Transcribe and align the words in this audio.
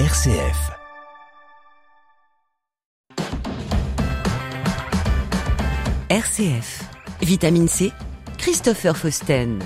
RCF. 0.00 0.72
RCF. 6.10 6.82
Vitamine 7.22 7.68
C. 7.68 7.92
Christopher 8.36 8.96
Fausten. 8.96 9.60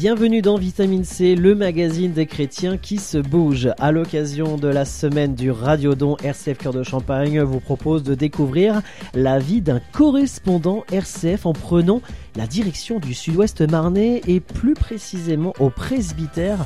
Bienvenue 0.00 0.42
dans 0.42 0.56
Vitamine 0.56 1.02
C, 1.02 1.34
le 1.34 1.56
magazine 1.56 2.12
des 2.12 2.26
chrétiens 2.26 2.76
qui 2.76 2.98
se 2.98 3.18
bouge. 3.18 3.68
À 3.80 3.90
l'occasion 3.90 4.56
de 4.56 4.68
la 4.68 4.84
semaine 4.84 5.34
du 5.34 5.50
Radiodon 5.50 6.16
RCF 6.22 6.56
Cœur 6.56 6.72
de 6.72 6.84
Champagne, 6.84 7.40
vous 7.40 7.58
propose 7.58 8.04
de 8.04 8.14
découvrir 8.14 8.80
la 9.12 9.40
vie 9.40 9.60
d'un 9.60 9.80
correspondant 9.92 10.84
RCF 10.92 11.46
en 11.46 11.52
prenant 11.52 12.00
la 12.38 12.46
direction 12.46 13.00
du 13.00 13.14
sud-ouest 13.14 13.68
marnais 13.68 14.22
et 14.28 14.38
plus 14.38 14.74
précisément 14.74 15.52
au 15.58 15.70
presbytère 15.70 16.58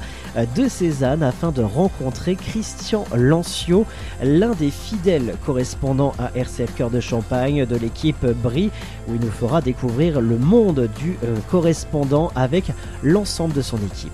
de 0.54 0.68
Cézanne 0.68 1.22
afin 1.22 1.50
de 1.50 1.62
rencontrer 1.62 2.36
Christian 2.36 3.06
Lancio, 3.14 3.86
l'un 4.22 4.50
des 4.50 4.70
fidèles 4.70 5.34
correspondants 5.46 6.12
à 6.18 6.30
RCF 6.36 6.74
Cœur 6.74 6.90
de 6.90 7.00
Champagne 7.00 7.64
de 7.64 7.76
l'équipe 7.76 8.26
Brie, 8.26 8.70
où 9.08 9.14
il 9.14 9.20
nous 9.22 9.30
fera 9.30 9.62
découvrir 9.62 10.20
le 10.20 10.36
monde 10.36 10.90
du 10.98 11.16
euh, 11.24 11.36
correspondant 11.50 12.30
avec 12.34 12.66
l'ensemble 13.02 13.54
de 13.54 13.62
son 13.62 13.78
équipe. 13.78 14.12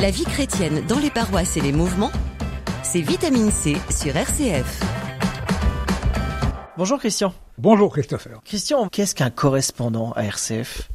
La 0.00 0.10
vie 0.10 0.24
chrétienne 0.24 0.82
dans 0.88 0.98
les 0.98 1.10
paroisses 1.10 1.58
et 1.58 1.60
les 1.60 1.72
mouvements, 1.72 2.12
c'est 2.82 3.02
Vitamine 3.02 3.50
C 3.50 3.76
sur 3.90 4.16
RCF. 4.16 4.82
Bonjour 6.78 6.98
Christian. 6.98 7.34
Bonjour 7.58 7.92
Christopher. 7.92 8.40
Christian, 8.44 8.88
qu'est-ce 8.88 9.14
qu'un 9.14 9.30
correspondant 9.30 10.10
à 10.16 10.24
RCF 10.24 10.90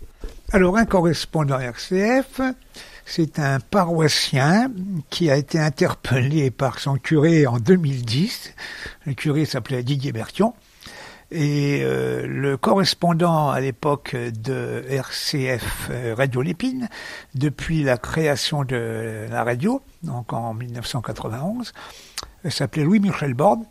Alors 0.52 0.76
un 0.76 0.84
correspondant 0.84 1.58
RCF, 1.58 2.42
c'est 3.06 3.40
un 3.40 3.62
paroissien 3.62 4.70
qui 5.10 5.32
a 5.32 5.38
été 5.38 5.58
interpellé 5.58 6.52
par 6.52 6.80
son 6.80 6.98
curé 6.98 7.48
en 7.48 7.60
2010. 7.60 8.54
Le 9.06 9.14
curé 9.14 9.46
s'appelait 9.46 9.84
Didier 9.84 10.12
Bertion. 10.12 10.54
Et 11.32 11.80
euh, 11.82 12.28
le 12.28 12.58
correspondant 12.58 13.50
à 13.50 13.62
l'époque 13.62 14.18
de 14.18 14.84
RCF 14.90 15.88
euh, 15.92 16.14
Radio 16.18 16.42
Lépine, 16.42 16.90
depuis 17.36 17.84
la 17.84 17.98
création 17.98 18.66
de 18.66 19.28
la 19.30 19.46
radio, 19.46 19.82
donc 20.04 20.34
en 20.34 20.54
1991, 20.54 21.72
s'appelait 22.50 22.84
Louis-Michel 22.84 23.34
Borde 23.34 23.64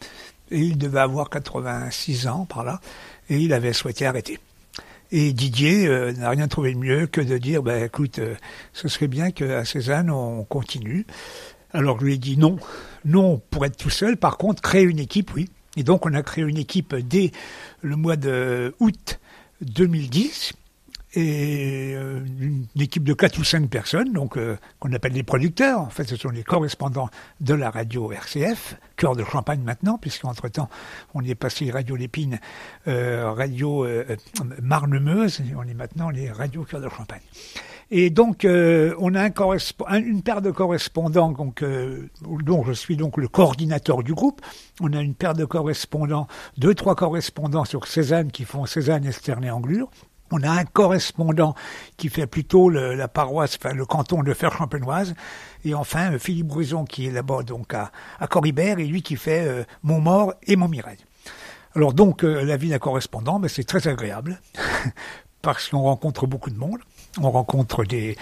et 0.51 0.61
il 0.61 0.79
devait 0.79 1.01
avoir 1.01 1.31
86 1.31 2.27
ans 2.29 2.47
par 2.47 2.65
là, 2.65 2.81
et 3.29 3.39
il 3.39 3.53
avait 3.53 3.73
souhaité 3.73 4.07
arrêter. 4.07 4.39
Et 5.11 5.33
Didier 5.33 5.87
euh, 5.87 6.13
n'a 6.13 6.31
rien 6.31 6.49
trouvé 6.49 6.75
de 6.75 6.79
mieux 6.79 7.07
que 7.07 7.21
de 7.21 7.39
dire, 7.39 7.63
ben 7.63 7.85
écoute, 7.85 8.19
euh, 8.19 8.35
ce 8.73 8.89
serait 8.89 9.09
bien 9.09 9.31
qu'à 9.31 9.65
Cézanne 9.65 10.11
on 10.11 10.45
continue. 10.45 11.07
Alors 11.73 11.99
je 12.01 12.05
lui 12.05 12.15
ai 12.15 12.19
dit 12.19 12.37
non, 12.37 12.57
non 13.05 13.41
pour 13.51 13.65
être 13.65 13.77
tout 13.77 13.91
seul, 13.91 14.17
par 14.17 14.37
contre 14.37 14.63
créer 14.63 14.83
une 14.83 14.99
équipe, 14.99 15.35
oui. 15.35 15.49
Et 15.77 15.83
donc 15.83 16.05
on 16.05 16.13
a 16.13 16.23
créé 16.23 16.45
une 16.45 16.59
équipe 16.59 16.95
dès 16.95 17.31
le 17.83 17.97
mois 17.97 18.17
de 18.17 18.75
août 18.81 19.19
2010 19.63 20.53
et 21.15 21.95
euh, 21.95 22.21
une 22.39 22.67
équipe 22.79 23.05
de 23.05 23.15
quatre 23.15 23.39
ou 23.39 23.45
cinq 23.45 23.69
personnes, 23.71 24.13
donc 24.13 24.37
euh, 24.37 24.57
qu'on 24.79 24.93
appelle 24.93 25.13
les 25.13 25.23
producteurs. 25.23 25.81
En 25.81 25.89
fait, 25.89 26.05
ce 26.05 26.17
sont 26.17 26.29
les 26.29 26.43
correspondants 26.43 27.09
de 27.41 27.55
la 27.55 27.71
radio 27.71 28.13
RCF, 28.13 28.77
cœur 28.97 29.17
de 29.17 29.25
Champagne 29.25 29.63
maintenant, 29.63 29.97
puisqu'entre 29.97 30.49
temps 30.49 30.69
on 31.15 31.25
est 31.25 31.35
passé 31.35 31.71
radio 31.71 31.97
Lépine, 31.97 32.41
euh, 32.89 33.31
radio 33.31 33.87
Marne-Meuse, 34.63 35.41
et 35.41 35.55
on 35.57 35.63
est 35.63 35.75
maintenant 35.75 36.11
les 36.11 36.31
radios 36.31 36.65
cœur 36.65 36.81
de 36.81 36.89
Champagne. 36.89 37.23
Et 37.91 38.11
donc, 38.11 38.45
on 38.45 39.15
a 39.15 39.23
un 39.23 39.99
une 39.99 40.23
paire 40.23 40.43
de 40.43 40.51
correspondants, 40.51 41.33
donc, 41.33 41.65
dont 42.23 42.65
je 42.65 42.73
suis 42.73 42.99
donc 42.99 43.17
le 43.17 43.29
coordinateur 43.29 44.03
du 44.03 44.13
groupe. 44.13 44.43
On 44.83 44.93
a 44.93 45.01
une 45.01 45.15
paire 45.15 45.33
de 45.33 45.47
correspondants, 45.47 46.27
deux, 46.59 46.75
trois 46.75 46.95
correspondants 46.95 47.65
sur 47.65 47.87
Cézanne 47.87 48.31
qui 48.31 48.45
font 48.45 48.67
Cézanne, 48.67 49.07
Esternay-Anglure. 49.07 49.89
On 50.31 50.43
a 50.43 50.51
un 50.51 50.65
correspondant 50.65 51.55
qui 51.97 52.09
fait 52.09 52.27
plutôt 52.27 52.69
la 52.69 53.09
paroisse, 53.09 53.59
le 53.73 53.87
canton 53.87 54.23
de 54.23 54.35
Fer-Champenoise, 54.35 55.15
et 55.65 55.75
enfin 55.75 56.19
Philippe 56.19 56.49
Bruson 56.49 56.85
qui 56.85 57.07
est 57.07 57.11
là-bas 57.11 57.43
donc 57.43 57.75
à, 57.75 57.91
à 58.21 58.29
et 58.59 58.87
lui 58.87 59.03
qui 59.03 59.17
fait 59.17 59.47
euh, 59.47 59.65
Montmort 59.83 60.35
et 60.47 60.57
Montmirail. 60.57 60.99
Alors 61.75 61.93
donc 61.93 62.25
euh, 62.25 62.45
la 62.45 62.57
vie 62.57 62.71
d'un 62.71 62.79
correspondant, 62.79 63.41
ben, 63.41 63.49
c'est 63.49 63.65
très 63.65 63.89
agréable 63.89 64.41
parce 65.43 65.69
qu'on 65.69 65.83
rencontre 65.83 66.27
beaucoup 66.27 66.51
de 66.51 66.59
monde. 66.59 66.81
On 67.23 67.31
rencontre 67.31 67.85
des, 67.85 68.17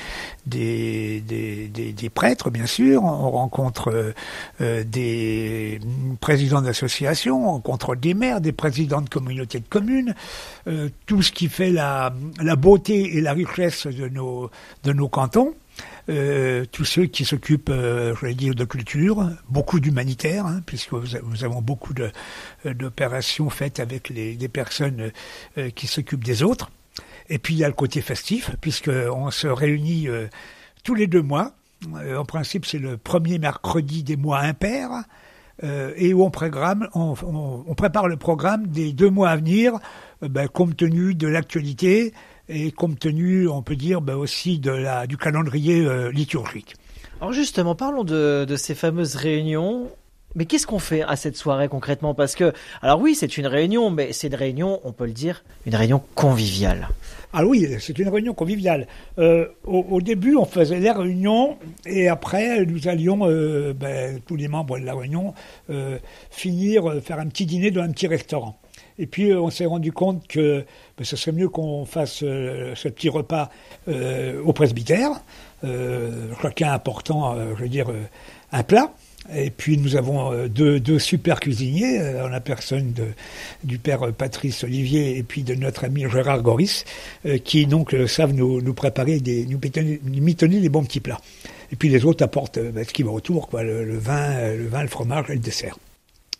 des, 0.46 1.20
des, 1.20 1.92
des, 1.92 2.10
prêtres, 2.10 2.50
bien 2.50 2.66
sûr, 2.66 3.02
on 3.04 3.30
rencontre 3.30 4.14
euh, 4.60 4.84
des 4.84 5.80
présidents 6.20 6.62
d'associations, 6.62 7.48
on 7.48 7.52
rencontre 7.52 7.94
des 7.94 8.14
maires, 8.14 8.40
des 8.40 8.52
présidents 8.52 9.02
de 9.02 9.08
communautés 9.08 9.60
de 9.60 9.68
communes, 9.68 10.14
euh, 10.66 10.88
tout 11.06 11.22
ce 11.22 11.32
qui 11.32 11.48
fait 11.48 11.70
la, 11.70 12.12
la 12.40 12.56
beauté 12.56 13.16
et 13.16 13.20
la 13.20 13.32
richesse 13.32 13.86
de 13.86 14.08
nos, 14.08 14.50
de 14.84 14.92
nos 14.92 15.08
cantons. 15.08 15.54
Euh, 16.08 16.64
tous 16.70 16.84
ceux 16.84 17.06
qui 17.06 17.24
s'occupent, 17.24 17.70
euh, 17.70 18.14
je 18.14 18.26
vais 18.26 18.34
dire, 18.34 18.54
de 18.54 18.64
culture, 18.64 19.28
beaucoup 19.48 19.80
d'humanitaire, 19.80 20.46
hein, 20.46 20.60
puisque 20.64 20.92
nous 20.92 21.44
avons 21.44 21.60
beaucoup 21.60 21.94
d'opérations 22.64 23.50
faites 23.50 23.80
avec 23.80 24.08
les, 24.08 24.36
des 24.36 24.48
personnes 24.48 25.10
euh, 25.58 25.70
qui 25.70 25.86
s'occupent 25.86 26.24
des 26.24 26.42
autres. 26.42 26.70
Et 27.28 27.38
puis 27.38 27.54
il 27.54 27.59
y 27.59 27.64
a 27.64 27.69
le 27.69 27.75
côté 27.75 28.00
festif, 28.00 28.50
puisqu'on 28.60 29.31
se 29.31 29.47
réunit 29.47 30.09
euh, 30.09 30.26
tous 30.84 30.94
les 30.94 31.06
deux 31.06 31.22
mois. 31.22 31.53
Euh, 31.97 32.19
en 32.19 32.25
principe, 32.25 32.66
c'est 32.66 32.78
le 32.78 32.97
premier 32.97 33.38
mercredi 33.38 34.03
des 34.03 34.16
mois 34.16 34.41
impairs. 34.41 35.03
Euh, 35.65 35.94
et 35.97 36.12
où 36.12 36.22
on, 36.22 36.31
programme, 36.31 36.86
on, 36.94 37.75
prépare 37.75 38.09
le 38.09 38.19
programme 38.19 38.66
des 38.66 38.92
deux 38.92 39.09
mois 39.09 39.31
à 39.31 39.36
venir, 39.36 39.72
ben, 40.20 40.48
compte 40.48 40.76
tenu 40.76 41.15
de 41.15 41.26
l'actualité 41.26 42.12
et 42.50 42.70
compte 42.72 42.98
tenu, 42.98 43.48
on 43.48 43.62
peut 43.62 43.76
dire, 43.76 44.03
ben, 44.03 44.16
aussi 44.16 44.59
de 44.59 44.70
la, 44.70 45.06
du 45.06 45.16
calendrier 45.16 46.12
liturgique. 46.12 46.75
Alors 47.22 47.32
justement, 47.32 47.75
parlons 47.75 48.04
de 48.04 48.56
ces 48.56 48.75
fameuses 48.75 49.16
réunions. 49.16 49.91
Mais 50.36 50.44
qu'est-ce 50.44 50.66
qu'on 50.66 50.78
fait 50.78 51.02
à 51.02 51.16
cette 51.16 51.34
soirée 51.34 51.66
concrètement? 51.66 52.12
Parce 52.12 52.34
que, 52.34 52.52
alors 52.82 53.00
oui, 53.00 53.14
c'est 53.14 53.38
une 53.38 53.47
réunion, 53.47 53.91
mais 53.91 54.12
c'est 54.12 54.26
une 54.26 54.34
réunion, 54.34 54.80
on 54.84 54.92
peut 54.92 55.06
le 55.06 55.12
dire, 55.12 55.42
une 55.64 55.74
réunion 55.74 56.02
conviviale. 56.14 56.91
Ah 57.32 57.47
oui, 57.47 57.66
c'est 57.80 57.98
une 57.98 58.10
réunion 58.10 58.34
conviviale. 58.34 58.86
Euh, 59.19 59.47
au, 59.64 60.00
début, 60.02 60.36
on 60.36 60.44
faisait 60.44 60.78
les 60.78 60.91
réunions 60.91 61.56
et 61.86 62.08
après, 62.08 62.66
nous 62.66 62.86
allions, 62.86 63.20
euh, 63.22 63.72
ben, 63.72 64.20
tous 64.26 64.36
les 64.36 64.48
membres 64.48 64.78
de 64.78 64.84
la 64.84 64.94
réunion, 64.94 65.32
euh, 65.70 65.98
finir, 66.30 67.00
faire 67.03 67.18
un 67.18 67.26
petit 67.28 67.47
dîner 67.47 67.70
dans 67.70 67.82
un 67.82 67.91
petit 67.91 68.06
restaurant. 68.06 68.58
Et 68.98 69.06
puis, 69.06 69.32
on 69.32 69.48
s'est 69.48 69.66
rendu 69.66 69.91
compte 69.91 70.26
que 70.28 70.64
ben, 70.98 71.04
ce 71.04 71.16
serait 71.16 71.32
mieux 71.32 71.48
qu'on 71.48 71.86
fasse 71.86 72.16
ce 72.16 72.88
petit 72.88 73.08
repas 73.08 73.48
au 73.86 74.53
presbytère, 74.53 75.12
chacun 76.42 76.72
apportant, 76.72 77.36
je 77.56 77.62
veux 77.62 77.68
dire, 77.68 77.86
un 78.53 78.62
plat. 78.62 78.92
Et 79.34 79.50
puis 79.50 79.78
nous 79.78 79.97
avons 79.97 80.32
euh, 80.32 80.48
deux, 80.48 80.98
super 80.98 81.41
cuisiniers, 81.41 82.00
euh, 82.00 82.26
en 82.26 82.28
la 82.28 82.41
personne 82.41 82.92
de, 82.92 83.06
du 83.64 83.78
père 83.78 84.12
Patrice 84.12 84.64
Olivier 84.64 85.16
et 85.19 85.22
puis 85.22 85.42
de 85.42 85.54
notre 85.54 85.84
ami 85.84 86.04
Gérard 86.10 86.42
Goris, 86.42 86.84
euh, 87.26 87.38
qui 87.38 87.66
donc 87.66 87.94
savent 88.06 88.32
nous, 88.32 88.75
préparer, 88.75 89.20
des, 89.20 89.47
nous 89.47 89.60
mitonner 90.20 90.60
les 90.60 90.69
bons 90.69 90.84
petits 90.84 91.00
plats. 91.00 91.20
Et 91.72 91.76
puis 91.76 91.88
les 91.88 92.04
autres 92.04 92.25
apportent 92.25 92.59
ce 92.59 92.92
qui 92.92 93.03
va 93.03 93.10
autour, 93.10 93.48
quoi, 93.48 93.62
le, 93.62 93.84
le, 93.84 93.98
vin, 93.98 94.53
le 94.53 94.69
vin, 94.69 94.82
le 94.82 94.88
fromage 94.88 95.31
et 95.31 95.34
le 95.34 95.41
dessert. 95.41 95.76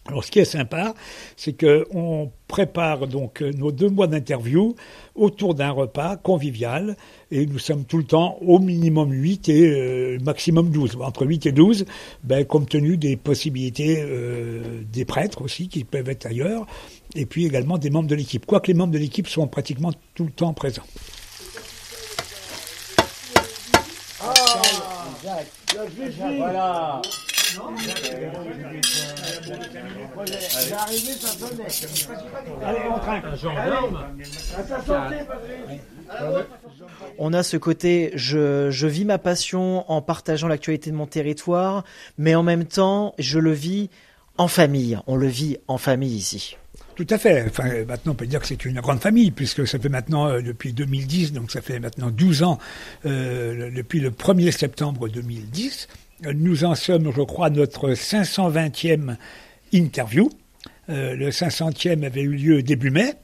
Alors, 0.09 0.25
ce 0.25 0.31
qui 0.31 0.39
est 0.39 0.45
sympa, 0.45 0.95
c'est 1.37 1.53
que 1.53 1.87
on 1.93 2.31
prépare 2.47 3.09
donc 3.09 3.41
nos 3.41 3.73
deux 3.73 3.89
mois 3.89 4.07
d'interview 4.07 4.77
autour 5.17 5.55
d'un 5.55 5.71
repas 5.71 6.17
convivial 6.17 6.97
et 7.33 7.45
nous 7.45 7.59
sommes 7.59 7.85
tout 7.85 7.99
le 7.99 8.05
temps 8.05 8.39
au 8.41 8.61
minimum 8.61 9.11
8 9.13 9.49
et 9.49 9.67
euh, 9.67 10.19
maximum 10.23 10.71
12. 10.71 10.99
Entre 11.01 11.27
8 11.27 11.47
et 11.47 11.53
12, 11.53 11.87
ben, 12.23 12.45
compte 12.45 12.69
tenu 12.69 12.97
des 12.97 13.17
possibilités 13.17 13.97
euh, 14.01 14.83
des 14.93 15.05
prêtres 15.05 15.43
aussi 15.43 15.69
qui 15.69 15.83
peuvent 15.83 16.09
être 16.09 16.27
ailleurs 16.27 16.67
et 17.17 17.27
puis 17.27 17.47
également 17.47 17.79
des 17.79 17.91
membres 17.91 18.09
de 18.09 18.15
l'équipe. 18.15 18.47
Quoique 18.47 18.69
les 18.69 18.75
membres 18.75 18.93
de 18.93 18.99
l'équipe 18.99 19.27
sont 19.27 19.49
pratiquement 19.49 19.93
tout 20.15 20.25
le 20.25 20.31
temps 20.31 20.53
présents. 20.55 20.83
Ah, 24.21 24.33
voilà. 26.37 27.03
On 37.19 37.33
a 37.33 37.43
ce 37.43 37.57
côté, 37.57 38.13
je, 38.15 38.71
je 38.71 38.87
vis 38.87 39.05
ma 39.05 39.19
passion 39.19 39.91
en 39.91 40.03
partageant 40.03 40.49
l'actualité 40.49 40.91
de 40.91 40.97
mon 40.97 41.07
territoire, 41.07 41.85
mais 42.19 42.35
en 42.35 42.43
même 42.43 42.65
temps, 42.65 43.15
je 43.19 43.39
le 43.39 43.53
vis 43.53 43.91
en 44.39 44.49
famille. 44.49 44.99
On 45.07 45.17
le 45.17 45.27
vit 45.27 45.59
en 45.69 45.79
famille 45.79 46.15
ici. 46.15 46.57
Tout 46.95 47.07
à 47.11 47.19
fait. 47.19 47.45
Enfin, 47.47 47.85
maintenant, 47.87 48.13
on 48.13 48.15
peut 48.15 48.27
dire 48.27 48.41
que 48.41 48.47
c'est 48.47 48.65
une 48.65 48.81
grande 48.81 49.01
famille, 49.01 49.31
puisque 49.31 49.67
ça 49.67 49.79
fait 49.79 49.91
maintenant, 49.91 50.29
euh, 50.29 50.41
depuis 50.41 50.73
2010, 50.73 51.33
donc 51.33 51.51
ça 51.51 51.61
fait 51.61 51.79
maintenant 51.79 52.11
12 52.11 52.43
ans, 52.43 52.59
euh, 53.05 53.71
depuis 53.71 54.01
le 54.01 54.11
1er 54.11 54.51
septembre 54.51 55.09
2010. 55.09 55.89
Nous 56.35 56.65
en 56.65 56.75
sommes, 56.75 57.13
je 57.15 57.21
crois, 57.21 57.51
notre 57.51 57.91
520e 57.91 59.17
interview. 59.73 60.31
Euh, 60.89 61.15
le 61.15 61.31
500e 61.31 62.05
avait 62.05 62.23
eu 62.23 62.35
lieu 62.35 62.63
début 62.63 62.91
mai. 62.91 63.15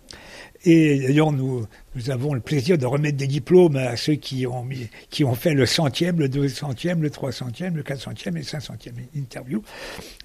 Et 0.65 1.01
d'ailleurs, 1.01 1.33
nous, 1.33 1.67
nous 1.95 2.11
avons 2.11 2.35
le 2.35 2.41
plaisir 2.41 2.79
de 2.79 2.87
remettre 2.87 3.17
des 3.17 3.27
diplômes 3.27 3.77
à 3.77 3.97
ceux 3.97 4.15
qui 4.15 4.47
ont, 4.47 4.67
qui 5.11 5.25
ont 5.25 5.35
fait 5.35 5.55
le 5.55 5.67
centième, 5.67 6.19
le 6.19 6.29
deux 6.29 6.49
centième, 6.49 7.03
le 7.03 7.11
trois 7.11 7.33
centième, 7.33 7.77
le 7.77 7.83
quatre 7.83 8.01
centième 8.01 8.37
et 8.37 8.41
le 8.41 8.47
cinq 8.47 8.61
centième 8.61 8.95
interview. 9.15 9.63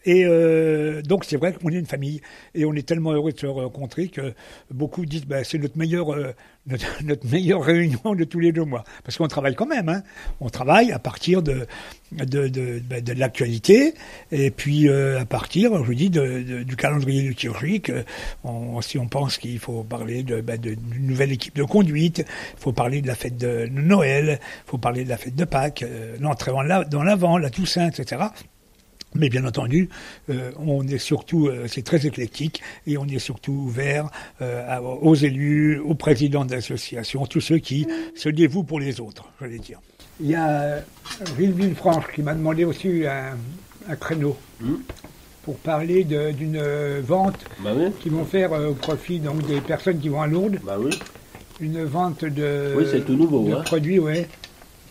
Et 0.06 0.24
euh, 0.26 1.02
donc, 1.02 1.26
c'est 1.26 1.36
vrai 1.36 1.54
qu'on 1.54 1.70
est 1.70 1.76
une 1.76 1.86
famille 1.86 2.22
et 2.56 2.64
on 2.64 2.74
est 2.74 2.88
tellement 2.88 3.12
heureux 3.12 3.34
de 3.34 3.40
se 3.40 3.46
rencontrer 3.46 4.08
que 4.08 4.34
beaucoup 4.72 5.06
disent 5.06 5.26
bah, 5.26 5.44
c'est 5.44 5.58
notre 5.58 5.78
meilleur, 5.78 6.14
euh, 6.14 6.34
notre, 6.66 7.26
meilleure 7.30 7.62
réunion 7.62 8.16
de 8.16 8.24
tous 8.24 8.40
les 8.40 8.54
deux 8.54 8.64
mois. 8.64 8.86
Parce 9.04 9.18
qu'on 9.18 9.28
travaille 9.28 9.56
quand 9.56 9.66
même. 9.66 9.90
Hein. 9.90 10.04
On 10.40 10.50
travaille 10.50 10.94
à 10.94 11.00
partir 11.00 11.42
de, 11.42 11.68
de, 12.14 12.48
de, 12.48 12.82
bah, 12.90 13.02
de 13.02 13.12
l'actualité 13.12 13.96
et 14.32 14.50
puis 14.50 14.88
euh, 14.88 15.20
à 15.20 15.26
partir, 15.26 15.76
je 15.76 15.84
vous 15.84 15.96
dis, 15.96 16.10
du 16.10 16.76
calendrier 16.78 17.24
liturgique. 17.24 17.92
On, 18.46 18.80
si 18.80 18.98
on 18.98 19.08
pense 19.08 19.38
qu'il 19.38 19.60
faut 19.60 19.84
parler 19.84 20.24
bah, 20.24 20.56
d'une 20.56 20.78
nouvelle 21.02 21.34
équipe 21.34 21.57
de 21.58 21.64
conduite, 21.64 22.20
il 22.20 22.60
faut 22.60 22.74
parler 22.74 23.02
de 23.02 23.08
la 23.08 23.16
fête 23.16 23.38
de 23.38 23.68
Noël, 23.72 24.40
il 24.42 24.70
faut 24.70 24.78
parler 24.78 25.04
de 25.04 25.10
la 25.10 25.18
fête 25.18 25.36
de 25.36 25.46
Pâques, 25.46 25.84
euh, 25.84 26.16
l'entrée 26.20 26.52
dans 26.90 27.04
l'avant, 27.04 27.38
la 27.38 27.50
Toussaint, 27.50 27.90
etc. 27.90 28.28
Mais 29.16 29.30
bien 29.30 29.46
entendu, 29.46 29.90
euh, 30.30 30.52
on 30.60 30.86
est 30.88 30.98
surtout, 30.98 31.48
euh, 31.48 31.66
c'est 31.68 31.82
très 31.82 32.06
éclectique, 32.06 32.62
et 32.86 32.98
on 32.98 33.06
est 33.06 33.20
surtout 33.20 33.54
ouvert 33.54 34.10
euh, 34.42 34.80
aux 34.80 35.16
élus, 35.16 35.80
aux 35.80 35.96
présidents 35.96 36.46
d'associations, 36.46 37.26
tous 37.26 37.42
ceux 37.42 37.58
qui 37.58 37.88
se 38.16 38.30
dévouent 38.30 38.64
pour 38.64 38.80
les 38.80 39.00
autres, 39.00 39.30
j'allais 39.40 39.60
dire. 39.60 39.80
Il 40.20 40.30
y 40.30 40.36
a 40.36 40.84
Gilles 41.38 41.54
Villefranche 41.54 42.06
qui 42.14 42.22
m'a 42.22 42.34
demandé 42.34 42.66
aussi 42.66 43.06
un, 43.06 43.38
un 43.90 43.96
créneau. 43.96 44.38
Mmh 44.62 44.76
pour 45.44 45.56
parler 45.60 46.04
d'une 46.04 46.62
vente 47.00 47.40
bah 47.64 47.70
oui. 47.74 47.86
qu'ils 48.02 48.12
vont 48.12 48.26
faire 48.26 48.52
au 48.52 48.74
profit 48.74 49.22
donc, 49.22 49.48
des 49.48 49.62
personnes 49.62 49.98
qui 49.98 50.10
vont 50.10 50.22
à 50.22 50.28
Lourdes. 50.28 50.60
Bah 50.62 50.76
oui 50.78 50.90
une 51.60 51.84
vente 51.84 52.24
de, 52.26 52.74
oui, 52.78 53.04
tout 53.04 53.16
nouveau, 53.16 53.48
de 53.48 53.54
hein. 53.54 53.62
produits, 53.62 54.00
ouais. 54.00 54.28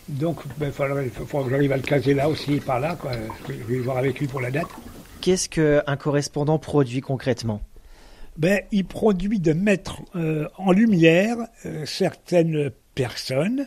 Donc, 0.09 0.39
il 0.45 0.51
ben, 0.59 0.71
faudra, 0.71 1.01
faudra, 1.27 1.43
que 1.43 1.49
j'arrive 1.51 1.71
à 1.71 1.77
le 1.77 1.83
caser 1.83 2.13
là 2.13 2.29
aussi, 2.29 2.59
par 2.59 2.79
là. 2.79 2.95
Quoi. 2.95 3.11
Je 3.47 3.53
vais 3.53 3.79
voir 3.79 3.97
avec 3.97 4.19
lui 4.19 4.27
pour 4.27 4.39
la 4.39 4.51
date. 4.51 4.67
Qu'est-ce 5.21 5.49
qu'un 5.49 5.97
correspondant 5.97 6.59
produit 6.59 7.01
concrètement? 7.01 7.61
Ben, 8.37 8.61
Il 8.71 8.85
produit 8.85 9.39
de 9.39 9.53
mettre 9.53 10.01
euh, 10.15 10.47
en 10.57 10.71
lumière 10.71 11.37
euh, 11.65 11.85
certaines 11.85 12.71
personnes 12.95 13.61
euh, 13.61 13.65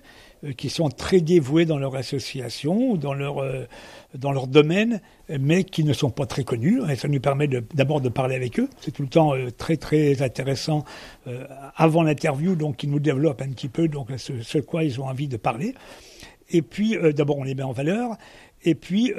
qui 0.56 0.70
sont 0.70 0.88
très 0.88 1.20
dévouées 1.20 1.66
dans 1.66 1.78
leur 1.78 1.96
association 1.96 2.96
dans 2.96 3.14
leur, 3.14 3.42
euh, 3.42 3.66
dans 4.14 4.32
leur 4.32 4.46
domaine, 4.46 5.00
mais 5.28 5.64
qui 5.64 5.84
ne 5.84 5.92
sont 5.92 6.10
pas 6.10 6.26
très 6.26 6.44
connus. 6.44 6.80
Et 6.90 6.96
ça 6.96 7.08
nous 7.08 7.20
permet 7.20 7.48
d'abord 7.48 8.00
de, 8.00 8.08
parler 8.08 8.34
avec 8.34 8.58
eux. 8.58 8.68
C'est 8.80 8.90
tout 8.90 9.02
le 9.02 9.08
temps 9.08 9.34
euh, 9.34 9.50
très 9.50 9.76
très 9.76 10.22
intéressant 10.22 10.84
euh, 11.26 11.46
avant 11.76 12.02
l'interview, 12.02 12.56
donc 12.56 12.82
ils 12.82 12.90
nous 12.90 13.00
développent 13.00 13.42
un 13.42 13.50
petit 13.50 13.68
peu 13.68 13.88
donc 13.88 14.08
ce, 14.16 14.42
ce 14.42 14.58
quoi 14.58 14.84
ils 14.84 15.00
ont 15.00 15.06
envie 15.06 15.28
de 15.28 15.36
parler. 15.36 15.74
Et 16.50 16.62
puis 16.62 16.96
euh, 16.96 17.12
d'abord 17.12 17.38
on 17.38 17.44
les 17.44 17.54
met 17.54 17.62
en 17.62 17.72
valeur. 17.72 18.16
Et 18.62 18.74
puis 18.74 19.14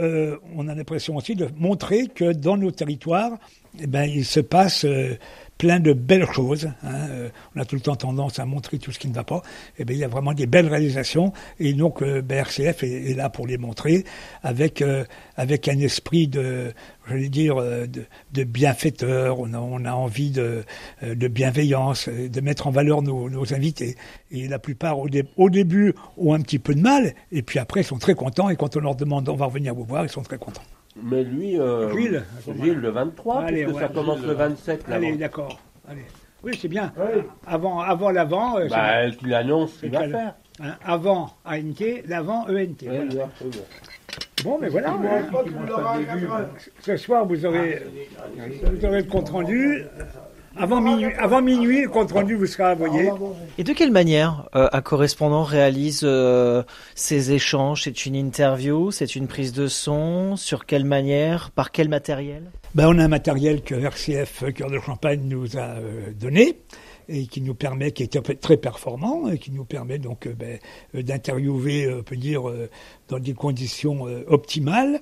on 0.55 0.67
a 0.67 0.75
l'impression 0.75 1.15
aussi 1.15 1.33
de 1.33 1.47
montrer 1.57 2.05
que 2.05 2.31
dans 2.31 2.57
nos 2.57 2.69
territoires, 2.69 3.39
eh 3.79 3.87
ben, 3.87 4.03
il 4.03 4.23
se 4.23 4.39
passe 4.39 4.85
plein 5.61 5.79
de 5.79 5.93
belles 5.93 6.25
choses. 6.33 6.71
Hein. 6.83 7.29
on 7.55 7.61
a 7.61 7.65
tout 7.65 7.75
le 7.75 7.81
temps 7.81 7.95
tendance 7.95 8.39
à 8.39 8.45
montrer 8.47 8.79
tout 8.79 8.91
ce 8.91 8.97
qui 8.97 9.07
ne 9.07 9.13
va 9.13 9.23
pas. 9.23 9.43
Et 9.77 9.81
eh 9.81 9.85
bien, 9.85 9.95
il 9.95 9.99
y 9.99 10.03
a 10.03 10.07
vraiment 10.07 10.33
des 10.33 10.47
belles 10.47 10.67
réalisations. 10.67 11.33
Et 11.59 11.73
donc, 11.73 12.01
euh, 12.01 12.23
ben, 12.23 12.39
RCF 12.39 12.81
est, 12.81 13.15
là 13.15 13.29
pour 13.29 13.45
les 13.45 13.59
montrer 13.59 14.03
avec, 14.41 14.81
euh, 14.81 15.03
avec 15.35 15.67
un 15.67 15.77
esprit 15.77 16.27
de, 16.27 16.73
je 17.07 17.13
vais 17.13 17.29
dire, 17.29 17.57
de, 17.57 18.05
de 18.33 18.43
bienfaiteur. 18.43 19.39
On 19.39 19.53
a, 19.53 19.59
on 19.59 19.85
a 19.85 19.93
envie 19.93 20.31
de, 20.31 20.63
de 21.03 21.27
bienveillance, 21.27 22.09
de 22.09 22.41
mettre 22.41 22.65
en 22.65 22.71
valeur 22.71 23.03
nos, 23.03 23.29
nos 23.29 23.53
invités. 23.53 23.97
Et 24.31 24.47
la 24.47 24.57
plupart, 24.57 24.97
au, 24.97 25.07
au, 25.37 25.49
début, 25.51 25.93
ont 26.17 26.33
un 26.33 26.41
petit 26.41 26.57
peu 26.57 26.73
de 26.73 26.81
mal. 26.81 27.13
Et 27.31 27.43
puis 27.43 27.59
après, 27.59 27.81
ils 27.81 27.85
sont 27.85 27.99
très 27.99 28.15
contents. 28.15 28.49
Et 28.49 28.55
quand 28.55 28.75
on 28.77 28.79
leur 28.79 28.95
demande, 28.95 29.29
on 29.29 29.35
va 29.35 29.45
revenir 29.45 29.75
vous 29.75 29.85
voir, 29.85 30.03
ils 30.05 30.09
sont 30.09 30.23
très 30.23 30.39
contents. 30.39 30.63
Mais 31.01 31.23
lui, 31.23 31.59
euh, 31.59 31.91
Gilles, 31.95 32.23
Gilles, 32.61 32.79
le 32.79 32.89
23, 32.89 33.43
Allez, 33.43 33.63
puisque 33.63 33.75
ouais, 33.77 33.81
ça 33.81 33.87
commence 33.89 34.17
Gilles, 34.19 34.27
le 34.27 34.33
27. 34.33 34.87
là 34.87 34.95
Allez, 34.95 35.15
d'accord. 35.15 35.59
Allez. 35.87 36.05
Oui, 36.43 36.57
c'est 36.59 36.67
bien. 36.67 36.91
Avant, 37.45 37.79
avant 37.79 38.09
l'avant. 38.09 38.57
Euh, 38.57 38.67
bah, 38.67 39.09
qu'il 39.11 39.33
annonce 39.33 39.73
ce 39.75 39.79
qu'il 39.81 39.91
va 39.91 40.09
faire. 40.09 40.33
Hein, 40.59 40.75
avant 40.83 41.29
ANT, 41.45 42.01
l'avant 42.07 42.45
ENT. 42.47 42.49
Ouais, 42.49 42.67
voilà. 42.87 43.05
bien, 43.05 43.23
ouais, 43.41 43.47
bien. 43.49 43.61
Bon, 44.43 44.57
mais 44.59 44.69
voilà. 44.69 44.91
hein. 44.91 46.49
Ce 46.81 46.97
soir, 46.97 47.25
vous 47.25 47.45
aurez, 47.45 47.83
vous 48.63 48.85
aurez 48.85 49.01
le 49.01 49.07
compte 49.07 49.29
rendu. 49.29 49.83
Avant 50.57 50.81
minuit, 50.81 51.13
avant 51.17 51.41
minuit, 51.41 51.83
le 51.83 51.89
compte 51.89 52.11
rendu 52.11 52.35
vous 52.35 52.45
sera 52.45 52.73
envoyé. 52.73 53.09
Et 53.57 53.63
de 53.63 53.73
quelle 53.73 53.91
manière 53.91 54.49
euh, 54.55 54.67
un 54.73 54.81
correspondant 54.81 55.43
réalise 55.43 56.01
euh, 56.03 56.63
ces 56.93 57.31
échanges? 57.31 57.83
C'est 57.83 58.05
une 58.05 58.15
interview? 58.15 58.91
C'est 58.91 59.15
une 59.15 59.27
prise 59.27 59.53
de 59.53 59.67
son? 59.67 60.35
Sur 60.35 60.65
quelle 60.65 60.85
manière? 60.85 61.51
Par 61.51 61.71
quel 61.71 61.87
matériel? 61.87 62.51
Ben, 62.75 62.87
On 62.89 62.99
a 62.99 63.03
un 63.05 63.07
matériel 63.07 63.61
que 63.61 63.75
RCF 63.75 64.53
Cœur 64.53 64.69
de 64.69 64.79
Champagne 64.79 65.21
nous 65.23 65.57
a 65.57 65.77
euh, 65.77 66.11
donné 66.19 66.57
et 67.11 67.27
qui 67.27 67.41
nous 67.41 67.53
permet, 67.53 67.91
qui 67.91 68.03
est 68.03 68.39
très 68.39 68.57
performant, 68.57 69.29
et 69.29 69.37
qui 69.37 69.51
nous 69.51 69.65
permet 69.65 69.99
donc 69.99 70.27
euh, 70.27 70.33
ben, 70.33 70.59
d'interviewer, 70.93 71.93
on 71.93 72.03
peut 72.03 72.15
dire, 72.15 72.49
euh, 72.49 72.69
dans 73.09 73.19
des 73.19 73.33
conditions 73.33 74.07
euh, 74.07 74.23
optimales. 74.27 75.01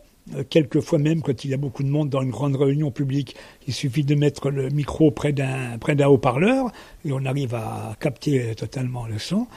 Quelquefois 0.50 1.00
même, 1.00 1.22
quand 1.22 1.44
il 1.44 1.52
y 1.52 1.54
a 1.54 1.58
beaucoup 1.58 1.84
de 1.84 1.90
monde 1.90 2.10
dans 2.10 2.22
une 2.22 2.30
grande 2.30 2.56
réunion 2.56 2.92
publique, 2.92 3.36
il 3.68 3.74
suffit 3.74 4.04
de 4.04 4.16
mettre 4.16 4.50
le 4.50 4.70
micro 4.70 5.12
près 5.12 5.34
d'un 5.34 5.78
près 5.80 5.96
d'un 5.96 6.08
haut-parleur 6.08 6.72
et 7.06 7.12
on 7.12 7.26
arrive 7.26 7.56
à 7.56 7.96
capter 8.00 8.54
totalement 8.56 9.08
le 9.08 9.18
son. 9.18 9.48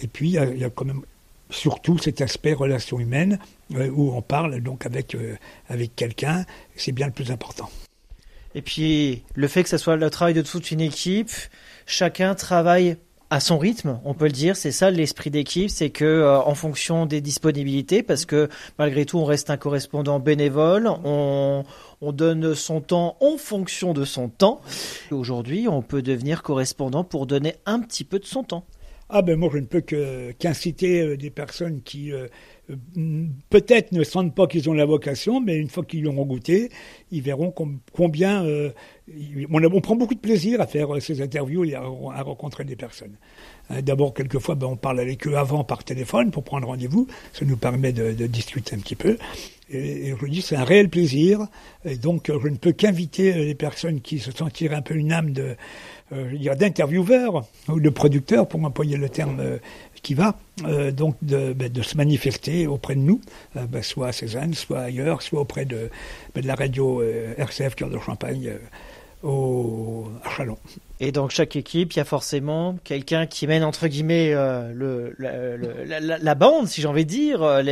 Et 0.00 0.06
puis 0.06 0.30
il 0.30 0.58
y 0.58 0.64
a, 0.64 0.70
quand 0.70 0.84
même 0.84 1.02
surtout 1.50 1.98
cet 1.98 2.20
aspect 2.20 2.52
relation 2.52 2.98
humaine 2.98 3.38
euh, 3.74 3.90
où 3.90 4.12
on 4.12 4.22
parle 4.22 4.60
donc 4.60 4.86
avec 4.86 5.14
euh, 5.14 5.36
avec 5.68 5.94
quelqu'un, 5.94 6.44
c'est 6.76 6.92
bien 6.92 7.06
le 7.06 7.12
plus 7.12 7.30
important. 7.30 7.68
Et 8.54 8.62
puis 8.62 9.22
le 9.34 9.48
fait 9.48 9.62
que 9.62 9.68
ce 9.68 9.78
soit 9.78 9.96
le 9.96 10.10
travail 10.10 10.34
de 10.34 10.42
toute 10.42 10.70
une 10.70 10.80
équipe, 10.80 11.30
chacun 11.86 12.34
travaille 12.34 12.96
à 13.32 13.40
son 13.40 13.56
rythme, 13.56 13.98
on 14.04 14.12
peut 14.12 14.26
le 14.26 14.32
dire, 14.32 14.56
c'est 14.56 14.72
ça 14.72 14.90
l'esprit 14.90 15.30
d'équipe, 15.30 15.70
c'est 15.70 15.88
que 15.88 16.04
euh, 16.04 16.38
en 16.38 16.54
fonction 16.54 17.06
des 17.06 17.22
disponibilités, 17.22 18.02
parce 18.02 18.26
que 18.26 18.50
malgré 18.78 19.06
tout 19.06 19.16
on 19.16 19.24
reste 19.24 19.48
un 19.48 19.56
correspondant 19.56 20.20
bénévole, 20.20 20.86
on, 21.02 21.64
on 22.02 22.12
donne 22.12 22.54
son 22.54 22.82
temps 22.82 23.16
en 23.20 23.38
fonction 23.38 23.94
de 23.94 24.04
son 24.04 24.28
temps. 24.28 24.60
Aujourd'hui, 25.10 25.66
on 25.66 25.80
peut 25.80 26.02
devenir 26.02 26.42
correspondant 26.42 27.04
pour 27.04 27.26
donner 27.26 27.54
un 27.64 27.80
petit 27.80 28.04
peu 28.04 28.18
de 28.18 28.26
son 28.26 28.44
temps. 28.44 28.66
Ah 29.08 29.22
ben 29.22 29.38
moi 29.38 29.50
je 29.52 29.58
ne 29.58 29.66
peux 29.66 29.82
qu'inciter 30.38 31.00
euh, 31.00 31.16
des 31.16 31.30
personnes 31.30 31.82
qui 31.82 32.12
euh, 32.12 32.28
peut-être 33.50 33.92
ne 33.92 34.04
sentent 34.04 34.34
pas 34.34 34.46
qu'ils 34.46 34.68
ont 34.70 34.72
la 34.72 34.86
vocation, 34.86 35.40
mais 35.40 35.56
une 35.56 35.68
fois 35.68 35.84
qu'ils 35.84 36.02
l'auront 36.02 36.24
goûté, 36.24 36.70
ils 37.10 37.22
verront 37.22 37.50
com 37.50 37.78
combien 37.92 38.44
euh, 38.44 38.70
on, 39.50 39.80
prend 39.80 39.96
beaucoup 39.96 40.14
de 40.14 40.20
plaisir 40.20 40.60
à 40.60 40.66
faire 40.66 40.94
euh, 40.94 41.00
ces 41.00 41.20
interviews 41.20 41.64
et 41.64 41.74
à, 41.74 41.82
rencontrer 41.82 42.64
des 42.64 42.76
personnes. 42.76 43.16
Euh, 43.70 43.82
D'abord, 43.82 44.14
quelquefois, 44.14 44.54
ben, 44.54 44.66
on 44.66 44.76
parle 44.76 45.00
avec 45.00 45.26
eux 45.26 45.36
avant 45.36 45.64
par 45.64 45.84
téléphone 45.84 46.30
pour 46.30 46.44
prendre 46.44 46.66
rendez-vous. 46.66 47.06
Ça 47.32 47.44
nous 47.44 47.56
permet 47.56 47.92
de, 47.92 48.12
discuter 48.26 48.76
un 48.76 48.78
petit 48.78 48.96
peu. 48.96 49.18
Et, 49.70 50.14
je 50.20 50.26
dis, 50.26 50.42
c'est 50.42 50.56
un 50.56 50.64
réel 50.64 50.88
plaisir. 50.88 51.46
Et 51.84 51.96
donc, 51.96 52.30
je 52.30 52.48
ne 52.48 52.56
peux 52.56 52.72
qu'inviter 52.72 53.32
les 53.32 53.54
personnes 53.54 54.00
qui 54.00 54.18
se 54.18 54.30
sentiraient 54.30 54.76
un 54.76 54.82
peu 54.82 54.94
une 54.94 55.12
âme 55.12 55.32
d'intervieweur 56.10 57.46
ou 57.68 57.80
de 57.80 57.88
producteur, 57.88 58.46
pour 58.46 58.62
employer 58.64 58.98
le 58.98 59.08
terme 59.08 59.58
qui 60.02 60.14
va, 60.14 60.36
euh, 60.64 60.90
donc 60.90 61.16
de, 61.22 61.52
ben, 61.52 61.70
de, 61.70 61.82
se 61.82 61.96
manifester 61.96 62.66
auprès 62.66 62.94
de 62.94 63.00
nous, 63.00 63.20
euh, 63.56 63.66
ben, 63.66 63.82
soit 63.82 64.08
à 64.08 64.12
Cézanne, 64.12 64.52
soit 64.54 64.80
ailleurs, 64.80 65.22
soit 65.22 65.40
auprès 65.40 65.64
de, 65.64 65.90
ben, 66.34 66.40
de 66.42 66.46
la 66.46 66.56
radio 66.56 67.00
euh, 67.00 67.34
RCF 67.38 67.76
Cœur 67.76 67.88
de 67.88 67.98
Champagne 67.98 68.52
au, 69.22 70.08
à 70.24 70.30
Chalon. 70.30 70.58
Et 71.00 71.10
donc 71.10 71.30
chaque 71.30 71.56
équipe, 71.56 71.92
il 71.94 71.96
y 71.96 72.00
a 72.00 72.04
forcément 72.04 72.76
quelqu'un 72.84 73.26
qui 73.26 73.46
mène 73.46 73.64
entre 73.64 73.88
guillemets 73.88 74.32
euh, 74.34 74.72
le, 74.72 75.14
la, 75.18 75.56
le, 75.56 75.84
la, 75.84 76.18
la, 76.18 76.34
bande, 76.34 76.68
si 76.68 76.80
j'ai 76.80 76.86
envie 76.86 77.04
de 77.04 77.10
dire, 77.10 77.62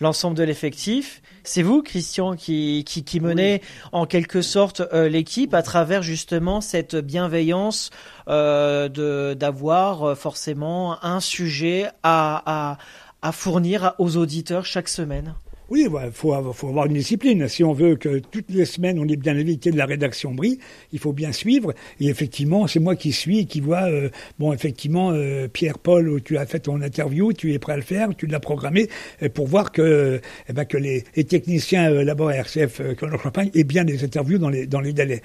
l'ensemble 0.00 0.36
de 0.36 0.44
l'effectif. 0.44 1.20
C'est 1.42 1.62
vous, 1.62 1.82
Christian, 1.82 2.36
qui, 2.36 2.84
qui, 2.86 3.04
qui 3.04 3.20
menez 3.20 3.60
oui. 3.62 3.88
en 3.92 4.06
quelque 4.06 4.42
sorte 4.42 4.82
euh, 4.92 5.08
l'équipe 5.08 5.54
à 5.54 5.62
travers 5.62 6.02
justement 6.02 6.60
cette 6.60 6.94
bienveillance 6.94 7.90
euh, 8.28 9.34
d'avoir 9.34 10.16
forcément 10.16 11.02
un 11.04 11.20
sujet 11.20 11.86
à, 12.02 12.42
à, 12.46 12.78
à 13.22 13.32
fournir 13.32 13.94
aux 13.98 14.16
auditeurs 14.16 14.64
chaque 14.64 14.88
semaine. 14.88 15.34
Oui, 15.70 15.86
il 15.86 16.10
faut, 16.12 16.52
faut, 16.54 16.68
avoir 16.68 16.86
une 16.86 16.94
discipline. 16.94 17.46
Si 17.46 17.62
on 17.62 17.74
veut 17.74 17.96
que 17.96 18.20
toutes 18.20 18.48
les 18.48 18.64
semaines 18.64 18.98
on 18.98 19.06
ait 19.06 19.16
bien 19.16 19.34
l'invité 19.34 19.70
de 19.70 19.76
la 19.76 19.84
rédaction 19.84 20.32
Brie, 20.32 20.58
il 20.92 20.98
faut 20.98 21.12
bien 21.12 21.30
suivre. 21.30 21.74
Et 22.00 22.06
effectivement, 22.06 22.66
c'est 22.66 22.80
moi 22.80 22.96
qui 22.96 23.12
suis 23.12 23.40
et 23.40 23.44
qui 23.44 23.60
vois, 23.60 23.82
euh, 23.82 24.08
bon, 24.38 24.54
effectivement, 24.54 25.10
euh, 25.12 25.46
Pierre-Paul, 25.46 26.22
tu 26.24 26.38
as 26.38 26.46
fait 26.46 26.60
ton 26.60 26.80
interview, 26.80 27.34
tu 27.34 27.52
es 27.52 27.58
prêt 27.58 27.74
à 27.74 27.76
le 27.76 27.82
faire, 27.82 28.08
tu 28.16 28.26
l'as 28.26 28.40
programmé 28.40 28.88
euh, 29.22 29.28
pour 29.28 29.46
voir 29.46 29.70
que, 29.70 30.22
eh 30.48 30.52
ben, 30.54 30.66
les, 30.72 31.02
techniciens 31.24 31.90
là-bas 31.90 32.30
à 32.30 32.36
RCF 32.36 32.80
euh, 32.80 32.94
Champagne 33.22 33.50
aient 33.54 33.64
bien 33.64 33.84
des 33.84 34.04
interviews 34.04 34.38
dans 34.38 34.48
les, 34.48 34.92
délais. 34.94 35.20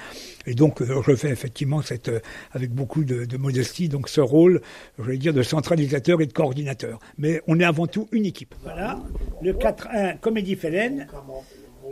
Et 0.45 0.55
donc, 0.55 0.81
je 0.83 1.15
fais 1.15 1.29
effectivement 1.29 1.81
cette, 1.81 2.12
avec 2.51 2.71
beaucoup 2.71 3.05
de, 3.05 3.23
de 3.23 3.38
modestie, 3.38 3.88
donc 3.88 4.09
ce 4.09 4.19
rôle, 4.19 4.62
je 5.00 5.03
vais 5.03 5.17
dire, 5.17 5.33
de 5.33 5.41
centralisateur 5.41 6.19
et 6.19 6.25
de 6.25 6.33
coordinateur. 6.33 7.00
Mais 7.17 7.41
on 7.47 7.62
est 7.62 7.63
avant 7.63 7.88
tout 7.88 8.09
une 8.12 8.25
équipe. 8.25 8.53
Voilà, 8.63 9.00
le 9.41 9.53
4-1, 9.53 10.19
Comédie 10.34 10.56
Félène. 10.56 11.08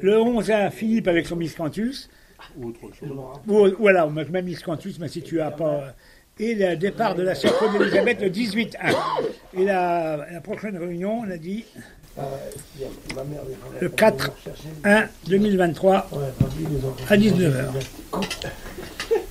Le 0.02 0.14
11-1, 0.14 0.72
Philippe 0.72 1.08
avec 1.08 1.28
son 1.28 1.36
miscanthus. 1.36 2.10
Ou 2.60 2.74
voilà, 3.78 4.08
même 4.08 4.46
miscanthus, 4.46 4.96
mais 5.00 5.10
si 5.10 5.22
tu 5.22 5.40
as 5.40 5.52
pas. 5.52 5.94
Et 6.40 6.56
le 6.56 6.76
départ 6.76 7.14
de 7.14 7.22
la 7.22 7.36
Circo 7.36 7.68
d'Elisabeth 7.72 8.20
le 8.20 8.30
18-1. 8.30 8.74
Et 9.54 9.64
la, 9.64 10.26
la, 10.32 10.42
prochaine 10.42 10.76
réunion, 10.76 11.20
on 11.20 11.30
a 11.30 11.38
dit. 11.38 11.66
Le 13.80 13.90
4-1 13.90 15.08
2023 15.28 16.10
à 17.10 17.18
19h. 17.18 17.66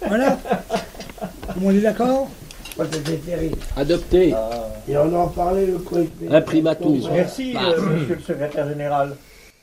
Voilà. 0.06 0.38
Tout 1.20 1.26
le 1.56 1.60
monde 1.60 1.74
est 1.74 1.80
d'accord? 1.80 2.30
Adopté. 3.76 4.34
Et 4.88 4.96
on 4.96 5.14
en 5.14 5.28
parlait 5.28 5.66
le 5.66 5.78
Imprimatus. 6.34 7.08
Merci, 7.12 7.54
euh, 7.56 7.80
monsieur 7.80 8.14
le 8.14 8.20
secrétaire 8.20 8.68
général. 8.68 9.16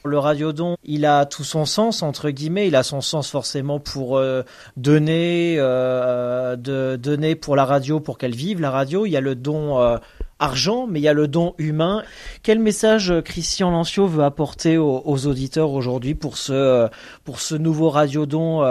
Le 0.07 0.19
radiodon, 0.19 0.77
il 0.83 1.05
a 1.05 1.25
tout 1.25 1.43
son 1.43 1.65
sens 1.65 2.01
entre 2.01 2.29
guillemets. 2.29 2.67
Il 2.67 2.75
a 2.75 2.83
son 2.83 3.01
sens 3.01 3.29
forcément 3.29 3.79
pour 3.79 4.17
euh, 4.17 4.43
donner, 4.77 5.55
euh, 5.59 6.55
de 6.55 6.95
donner 6.95 7.35
pour 7.35 7.55
la 7.55 7.65
radio, 7.65 7.99
pour 7.99 8.17
qu'elle 8.17 8.35
vive 8.35 8.61
la 8.61 8.71
radio. 8.71 9.05
Il 9.05 9.11
y 9.11 9.17
a 9.17 9.21
le 9.21 9.35
don 9.35 9.81
euh, 9.81 9.97
argent, 10.39 10.87
mais 10.87 10.99
il 10.99 11.03
y 11.03 11.09
a 11.09 11.13
le 11.13 11.27
don 11.27 11.55
humain. 11.57 12.03
Quel 12.41 12.59
message 12.59 13.13
Christian 13.25 13.69
Lancio 13.71 14.07
veut 14.07 14.23
apporter 14.23 14.77
aux, 14.77 15.01
aux 15.03 15.27
auditeurs 15.27 15.71
aujourd'hui 15.71 16.15
pour 16.15 16.37
ce 16.37 16.87
pour 17.25 17.41
ce 17.41 17.55
nouveau 17.55 17.89
radiodon 17.89 18.63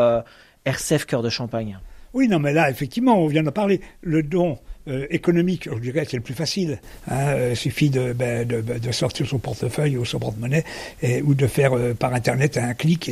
RCF 0.64 1.04
Cœur 1.06 1.22
de 1.22 1.28
Champagne? 1.28 1.78
Oui, 2.16 2.28
non, 2.28 2.38
mais 2.38 2.54
là 2.54 2.70
effectivement, 2.70 3.18
on 3.18 3.26
vient 3.26 3.42
de 3.42 3.50
parler. 3.50 3.82
Le 4.00 4.23
don 4.23 4.56
euh, 4.88 5.06
économique, 5.11 5.68
je 5.70 5.78
dirais, 5.78 6.06
c'est 6.08 6.16
le 6.16 6.23
plus 6.23 6.32
facile. 6.32 6.80
Hein, 7.11 7.50
il 7.50 7.56
suffit 7.56 7.90
de, 7.90 8.14
ben, 8.14 8.49
de, 8.49 8.90
sortir 8.90 9.26
son 9.26 9.38
portefeuille 9.38 9.99
ou 9.99 10.06
son 10.06 10.18
porte-monnaie 10.18 10.64
ou 11.25 11.35
de 11.35 11.46
faire 11.46 11.75
euh, 11.75 11.92
par 11.92 12.14
Internet 12.14 12.56
un 12.56 12.73
clic. 12.73 13.11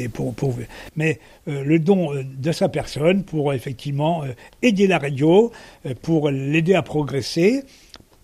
Mais 0.96 1.20
euh, 1.48 1.64
le 1.64 1.78
don 1.80 2.12
de 2.14 2.50
sa 2.50 2.70
personne 2.70 3.24
pour 3.24 3.52
effectivement 3.52 4.24
aider 4.62 4.86
la 4.86 4.96
radio, 4.96 5.52
pour 6.00 6.30
l'aider 6.30 6.72
à 6.72 6.80
progresser. 6.80 7.62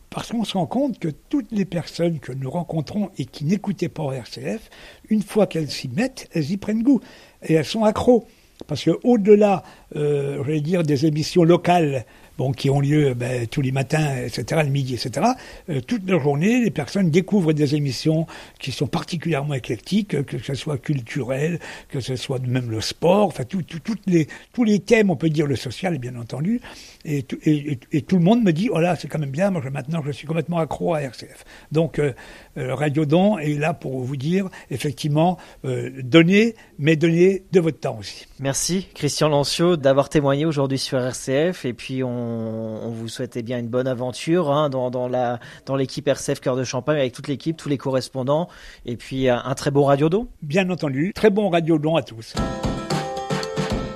Parce 0.08 0.30
qu'on 0.30 0.44
se 0.44 0.54
rend 0.56 0.66
compte 0.66 0.98
que 0.98 1.08
toutes 1.08 1.52
les 1.52 1.66
personnes 1.66 2.20
que 2.20 2.32
nous 2.32 2.50
rencontrons 2.50 3.10
et 3.18 3.26
qui 3.26 3.44
n'écoutaient 3.44 3.90
pas 3.90 4.10
RCF, 4.12 4.70
une 5.10 5.22
fois 5.22 5.46
qu'elles 5.46 5.70
s'y 5.70 5.88
mettent, 5.88 6.26
elles 6.32 6.50
y 6.50 6.56
prennent 6.56 6.82
goût. 6.82 7.02
Et 7.42 7.52
elles 7.52 7.66
sont 7.66 7.84
accros. 7.84 8.26
Parce 8.66 8.84
que 8.84 8.90
au-delà, 9.02 9.62
euh, 9.96 10.42
je 10.46 10.52
dire, 10.60 10.82
des 10.82 11.06
émissions 11.06 11.44
locales 11.44 12.04
bon, 12.40 12.52
qui 12.52 12.70
ont 12.70 12.80
lieu 12.80 13.14
ben, 13.14 13.46
tous 13.46 13.60
les 13.60 13.70
matins, 13.70 14.16
etc., 14.24 14.62
le 14.64 14.70
midi, 14.70 14.94
etc. 14.94 15.26
Euh, 15.68 15.80
toute 15.80 16.08
la 16.08 16.18
journée, 16.18 16.64
les 16.64 16.70
personnes 16.70 17.10
découvrent 17.10 17.52
des 17.52 17.74
émissions 17.74 18.26
qui 18.58 18.72
sont 18.72 18.86
particulièrement 18.86 19.54
éclectiques, 19.54 20.24
que 20.24 20.38
ce 20.38 20.54
soit 20.54 20.78
culturel, 20.78 21.58
que 21.90 22.00
ce 22.00 22.16
soit 22.16 22.38
même 22.46 22.70
le 22.70 22.80
sport, 22.80 23.26
enfin 23.26 23.44
tout, 23.44 23.62
tout, 23.62 23.80
toutes 23.80 24.06
les, 24.06 24.26
tous 24.54 24.64
les 24.64 24.78
thèmes, 24.78 25.10
on 25.10 25.16
peut 25.16 25.28
dire 25.28 25.46
le 25.46 25.56
social, 25.56 25.98
bien 25.98 26.16
entendu. 26.16 26.60
Et, 27.04 27.24
et, 27.44 27.78
et 27.92 28.02
tout 28.02 28.16
le 28.16 28.22
monde 28.22 28.42
me 28.42 28.52
dit, 28.52 28.68
oh 28.72 28.78
là, 28.78 28.96
c'est 28.96 29.08
quand 29.08 29.18
même 29.18 29.30
bien, 29.30 29.50
moi 29.50 29.62
maintenant 29.70 30.02
je 30.04 30.10
suis 30.10 30.26
complètement 30.26 30.58
accro 30.58 30.94
à 30.94 31.02
RCF. 31.02 31.44
Donc 31.72 31.98
euh, 31.98 32.12
euh, 32.56 32.74
Radio 32.74 33.04
Don 33.04 33.38
est 33.38 33.58
là 33.58 33.74
pour 33.74 34.00
vous 34.00 34.16
dire, 34.16 34.48
effectivement, 34.70 35.38
euh, 35.64 35.90
donnez, 36.02 36.54
mais 36.78 36.96
donnez 36.96 37.42
de 37.52 37.60
votre 37.60 37.80
temps 37.80 37.98
aussi. 37.98 38.26
Merci 38.42 38.86
Christian 38.94 39.28
Lancio 39.28 39.76
d'avoir 39.76 40.08
témoigné 40.08 40.46
aujourd'hui 40.46 40.78
sur 40.78 40.98
RCF 40.98 41.66
et 41.66 41.74
puis 41.74 42.02
on 42.02 42.10
on, 42.10 42.88
vous 42.88 43.06
souhaitait 43.06 43.42
bien 43.42 43.58
une 43.58 43.68
bonne 43.68 43.86
aventure 43.86 44.50
hein, 44.50 44.70
dans, 44.70 44.90
dans, 44.90 45.08
la, 45.08 45.40
dans 45.66 45.76
l'équipe 45.76 46.08
RCF 46.08 46.40
Cœur 46.40 46.56
de 46.56 46.64
Champagne 46.64 46.96
avec 46.96 47.12
toute 47.12 47.28
l'équipe, 47.28 47.54
tous 47.54 47.68
les 47.68 47.76
correspondants 47.76 48.48
et 48.86 48.96
puis 48.96 49.28
un, 49.28 49.42
un 49.44 49.54
très 49.54 49.70
bon 49.70 49.84
radiodon. 49.84 50.28
Bien 50.40 50.70
entendu, 50.70 51.12
très 51.14 51.28
bon 51.28 51.50
radiodon 51.50 51.96
à 51.96 52.02
tous. 52.02 52.34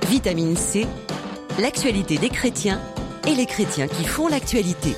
Vitamine 0.07 0.55
C, 0.55 0.85
l'actualité 1.59 2.19
des 2.19 2.29
chrétiens 2.29 2.79
et 3.27 3.33
les 3.33 3.47
chrétiens 3.47 3.87
qui 3.87 4.05
font 4.05 4.27
l'actualité 4.27 4.95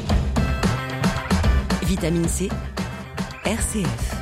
Vitamine 1.83 2.27
C, 2.27 2.49
RCF. 3.45 4.14